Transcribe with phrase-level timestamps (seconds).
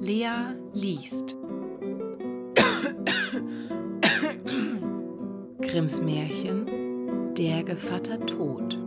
[0.00, 1.36] Lea liest.
[5.60, 8.78] Grimms Märchen Der Gevatter Tod.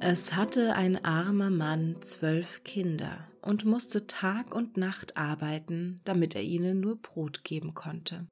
[0.00, 6.42] Es hatte ein armer Mann zwölf Kinder und musste Tag und Nacht arbeiten, damit er
[6.42, 8.26] ihnen nur Brot geben konnte.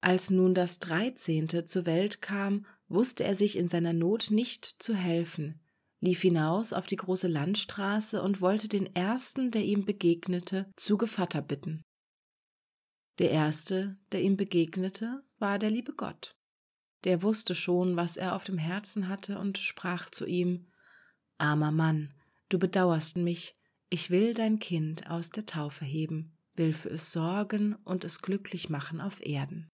[0.00, 4.94] Als nun das Dreizehnte zur Welt kam, wusste er sich in seiner Not nicht zu
[4.94, 5.60] helfen,
[6.00, 11.42] lief hinaus auf die große Landstraße und wollte den ersten, der ihm begegnete, zu Gevatter
[11.42, 11.82] bitten.
[13.18, 16.36] Der erste, der ihm begegnete, war der liebe Gott.
[17.04, 20.66] Der wusste schon, was er auf dem Herzen hatte und sprach zu ihm
[21.36, 22.14] Armer Mann,
[22.48, 23.56] du bedauerst mich,
[23.90, 28.68] ich will dein Kind aus der Taufe heben, will für es sorgen und es glücklich
[28.68, 29.68] machen auf Erden.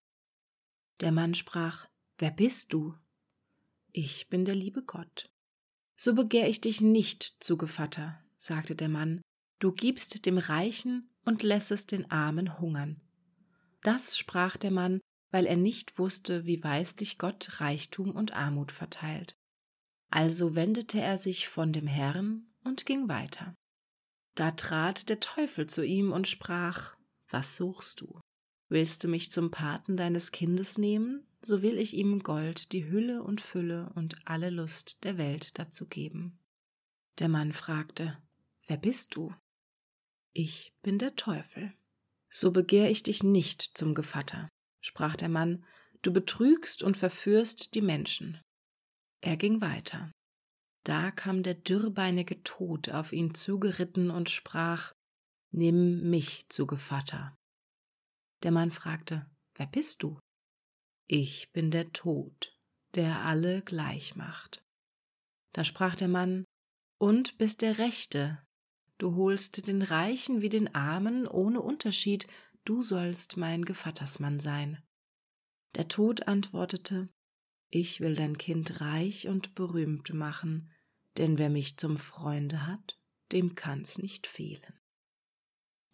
[1.01, 2.95] Der Mann sprach Wer bist du?
[3.97, 5.29] Ich bin der liebe Gott.
[5.95, 9.21] So begehr ich dich nicht zu Gevatter, sagte der Mann,
[9.59, 12.99] du gibst dem Reichen und lässest den Armen hungern.
[13.83, 14.99] Das sprach der Mann,
[15.31, 19.37] weil er nicht wusste, wie weislich Gott Reichtum und Armut verteilt.
[20.11, 23.55] Also wendete er sich von dem Herrn und ging weiter.
[24.35, 26.97] Da trat der Teufel zu ihm und sprach
[27.29, 28.19] Was suchst du?
[28.67, 33.21] Willst du mich zum Paten deines Kindes nehmen, so will ich ihm Gold, die Hülle
[33.21, 36.39] und Fülle und alle Lust der Welt dazu geben.
[37.19, 38.17] Der Mann fragte,
[38.67, 39.33] Wer bist du?
[40.33, 41.73] Ich bin der Teufel.
[42.29, 44.49] So begehr ich dich nicht zum Gevatter,
[44.81, 45.63] sprach der Mann,
[46.01, 48.41] du betrügst und verführst die Menschen.
[49.21, 50.11] Er ging weiter.
[50.83, 54.93] Da kam der dürrbeinige Tod auf ihn zugeritten und sprach,
[55.51, 57.35] Nimm mich zu Gevatter.
[58.43, 60.19] Der Mann fragte, Wer bist du?
[61.07, 62.57] Ich bin der Tod,
[62.95, 64.65] der alle gleich macht.
[65.53, 66.45] Da sprach der Mann,
[66.97, 68.41] Und bist der Rechte,
[68.97, 72.27] du holst den Reichen wie den Armen ohne Unterschied,
[72.63, 74.81] du sollst mein Gevattersmann sein.
[75.75, 77.09] Der Tod antwortete,
[77.69, 80.71] Ich will dein Kind reich und berühmt machen,
[81.17, 82.99] denn wer mich zum Freunde hat,
[83.31, 84.79] dem kann's nicht fehlen.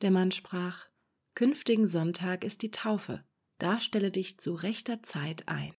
[0.01, 0.87] Der Mann sprach,
[1.35, 3.23] Künftigen Sonntag ist die Taufe,
[3.61, 5.73] da stelle dich zu rechter Zeit ein.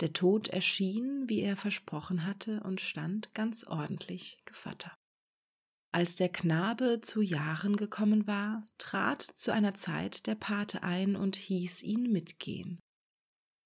[0.00, 4.96] Der Tod erschien, wie er versprochen hatte, und stand ganz ordentlich Gevatter.
[5.90, 11.36] Als der Knabe zu Jahren gekommen war, trat zu einer Zeit der Pate ein und
[11.36, 12.78] hieß ihn mitgehen.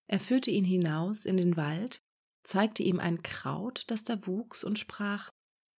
[0.06, 2.00] Er führte ihn hinaus in den Wald,
[2.44, 5.30] zeigte ihm ein Kraut, das da wuchs, und sprach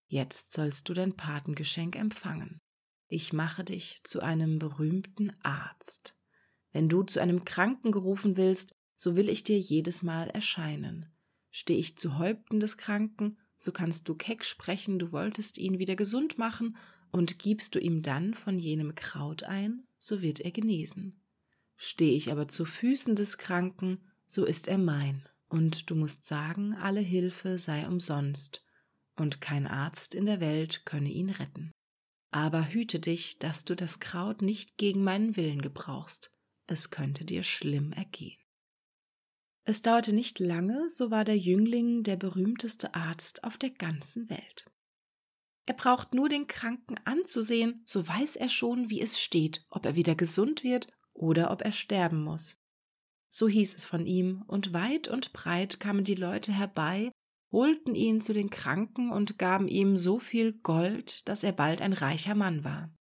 [0.08, 2.60] Jetzt sollst du dein Patengeschenk empfangen
[3.12, 6.16] ich mache dich zu einem berühmten Arzt.
[6.72, 11.06] Wenn du zu einem Kranken gerufen willst, so will ich dir jedes Mal erscheinen.
[11.50, 15.96] Steh ich zu Häupten des Kranken, so kannst du keck sprechen, du wolltest ihn wieder
[15.96, 16.76] gesund machen,
[17.10, 21.20] und gibst du ihm dann von jenem Kraut ein, so wird er genesen.
[21.76, 26.74] Steh ich aber zu Füßen des Kranken, so ist er mein, und du musst sagen,
[26.74, 28.64] alle Hilfe sei umsonst,
[29.14, 31.70] und kein Arzt in der Welt könne ihn retten.
[32.30, 36.31] Aber hüte dich, dass du das Kraut nicht gegen meinen Willen gebrauchst,
[36.66, 38.38] es könnte dir schlimm ergehen.
[39.64, 44.66] Es dauerte nicht lange, so war der Jüngling der berühmteste Arzt auf der ganzen Welt.
[45.66, 49.94] Er braucht nur den Kranken anzusehen, so weiß er schon, wie es steht, ob er
[49.94, 52.60] wieder gesund wird oder ob er sterben muss.
[53.28, 57.12] So hieß es von ihm, und weit und breit kamen die Leute herbei,
[57.52, 61.92] holten ihn zu den Kranken und gaben ihm so viel Gold, dass er bald ein
[61.92, 62.92] reicher Mann war.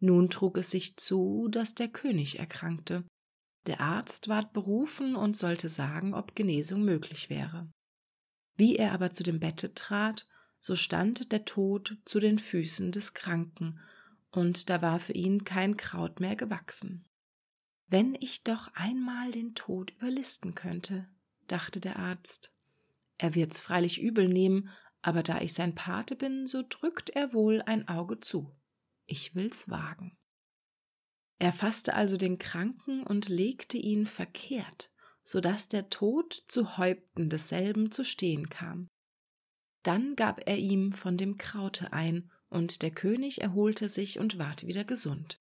[0.00, 3.04] Nun trug es sich zu, dass der König erkrankte.
[3.66, 7.70] Der Arzt ward berufen und sollte sagen, ob Genesung möglich wäre.
[8.56, 10.26] Wie er aber zu dem Bette trat,
[10.58, 13.78] so stand der Tod zu den Füßen des Kranken,
[14.32, 17.04] und da war für ihn kein Kraut mehr gewachsen.
[17.88, 21.08] Wenn ich doch einmal den Tod überlisten könnte,
[21.48, 22.52] dachte der Arzt.
[23.18, 24.70] Er wird's freilich übel nehmen,
[25.02, 28.54] aber da ich sein Pate bin, so drückt er wohl ein Auge zu.
[29.10, 30.16] Ich will's wagen.
[31.40, 34.92] Er fasste also den Kranken und legte ihn verkehrt,
[35.22, 38.88] so dass der Tod zu Häupten desselben zu stehen kam.
[39.82, 44.66] Dann gab er ihm von dem Kraute ein, und der König erholte sich und ward
[44.66, 45.40] wieder gesund.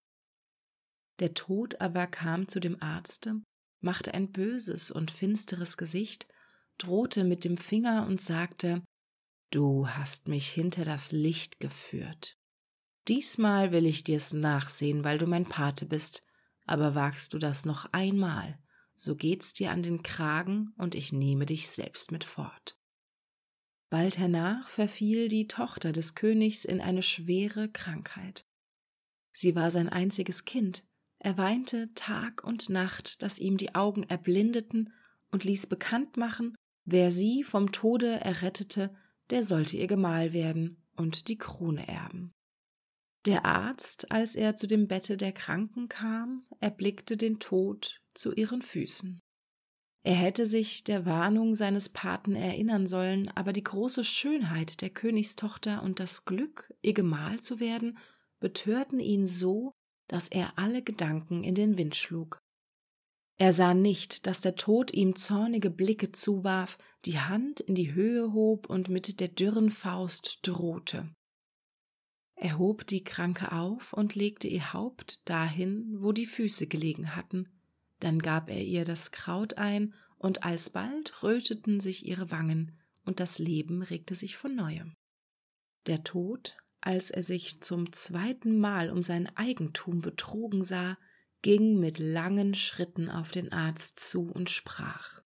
[1.19, 3.41] Der Tod aber kam zu dem Arzte,
[3.81, 6.27] machte ein böses und finsteres Gesicht
[6.79, 8.83] drohte mit dem Finger und sagte
[9.51, 12.38] Du hast mich hinter das Licht geführt.
[13.09, 16.27] Diesmal will ich dir's nachsehen, weil du mein Pate bist,
[16.67, 18.59] aber wagst du das noch einmal,
[18.93, 22.77] so geht's dir an den Kragen und ich nehme dich selbst mit fort.
[23.89, 28.45] Bald hernach verfiel die Tochter des Königs in eine schwere Krankheit.
[29.31, 30.85] Sie war sein einziges Kind,
[31.17, 34.93] er weinte Tag und Nacht, dass ihm die Augen erblindeten
[35.31, 36.53] und ließ bekannt machen,
[36.85, 38.95] wer sie vom Tode errettete,
[39.31, 42.35] der sollte ihr Gemahl werden und die Krone erben.
[43.29, 48.63] Der Arzt, als er zu dem Bette der Kranken kam, erblickte den Tod zu ihren
[48.63, 49.21] Füßen.
[50.01, 55.83] Er hätte sich der Warnung seines Paten erinnern sollen, aber die große Schönheit der Königstochter
[55.83, 57.99] und das Glück, ihr Gemahl zu werden,
[58.39, 59.73] betörten ihn so,
[60.07, 62.39] dass er alle Gedanken in den Wind schlug.
[63.37, 68.33] Er sah nicht, dass der Tod ihm zornige Blicke zuwarf, die Hand in die Höhe
[68.33, 71.13] hob und mit der dürren Faust drohte.
[72.41, 77.49] Er hob die Kranke auf und legte ihr Haupt dahin, wo die Füße gelegen hatten,
[77.99, 83.39] dann gab er ihr das Kraut ein, und alsbald röteten sich ihre Wangen, und das
[83.39, 84.95] Leben regte sich von neuem.
[85.87, 90.97] Der Tod, als er sich zum zweiten Mal um sein Eigentum betrogen sah,
[91.41, 95.21] ging mit langen Schritten auf den Arzt zu und sprach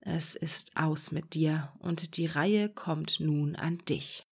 [0.00, 4.25] Es ist aus mit dir, und die Reihe kommt nun an dich.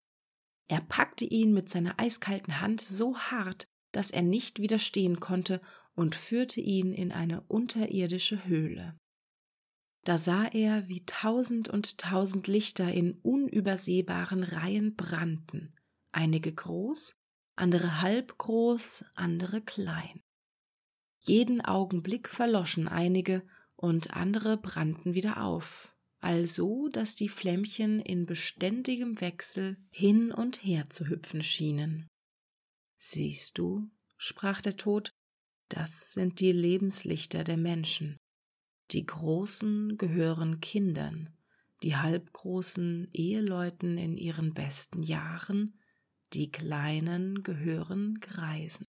[0.73, 5.61] Er packte ihn mit seiner eiskalten Hand so hart, dass er nicht widerstehen konnte
[5.95, 8.99] und führte ihn in eine unterirdische Höhle.
[10.05, 15.75] Da sah er, wie tausend und tausend Lichter in unübersehbaren Reihen brannten,
[16.11, 17.21] einige groß,
[17.55, 20.23] andere halb groß, andere klein.
[21.21, 23.47] Jeden Augenblick verloschen einige
[23.77, 25.92] und andere brannten wieder auf,
[26.23, 32.09] also dass die Flämmchen in beständigem Wechsel hin und her zu hüpfen schienen.
[32.97, 35.13] Siehst du, sprach der Tod,
[35.69, 38.19] das sind die Lebenslichter der Menschen.
[38.93, 41.37] Die Großen gehören Kindern,
[41.83, 45.81] die Halbgroßen Eheleuten in ihren besten Jahren,
[46.35, 48.87] die Kleinen gehören Greisen.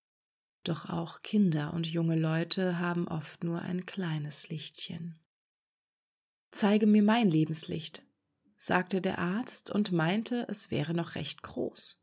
[0.63, 5.22] Doch auch Kinder und junge Leute haben oft nur ein kleines Lichtchen.
[6.53, 8.03] Zeige mir mein Lebenslicht,
[8.57, 11.99] sagte der Arzt und meinte, es wäre noch recht groß.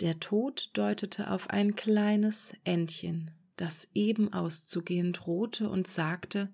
[0.00, 6.52] Der Tod deutete auf ein kleines Entchen, das eben auszugehen drohte und sagte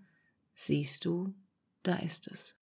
[0.55, 1.35] Siehst du,
[1.83, 2.57] da ist es.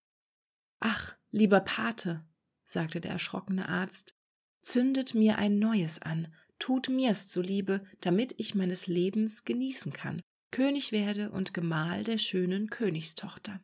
[0.81, 2.25] Ach, lieber Pate,
[2.65, 4.15] sagte der erschrockene Arzt,
[4.63, 10.91] zündet mir ein neues an, tut mir's zuliebe, damit ich meines Lebens genießen kann, König
[10.91, 13.61] werde und Gemahl der schönen Königstochter.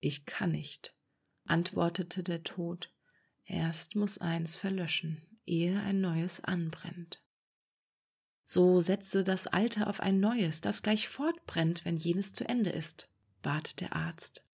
[0.00, 0.94] Ich kann nicht,
[1.44, 2.92] antwortete der Tod,
[3.44, 7.22] erst muss eins verlöschen, ehe ein neues anbrennt.
[8.44, 13.12] So setze das Alte auf ein neues, das gleich fortbrennt, wenn jenes zu Ende ist,
[13.42, 14.44] bat der Arzt.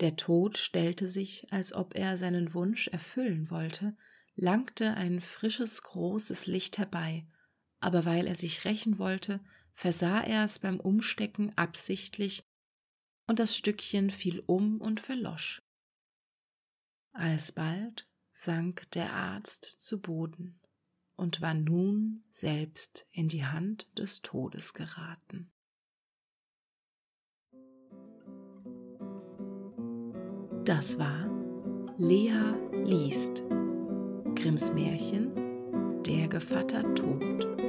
[0.00, 3.96] Der Tod stellte sich, als ob er seinen Wunsch erfüllen wollte,
[4.34, 7.26] langte ein frisches, großes Licht herbei,
[7.80, 9.40] aber weil er sich rächen wollte,
[9.72, 12.44] versah er es beim Umstecken absichtlich
[13.26, 15.62] und das Stückchen fiel um und verlosch.
[17.12, 20.60] Alsbald sank der Arzt zu Boden
[21.16, 25.50] und war nun selbst in die Hand des Todes geraten.
[30.64, 31.30] Das war
[31.96, 33.42] Lea liest
[34.34, 35.32] Grimms Märchen
[36.02, 37.65] Der Gevatter Tod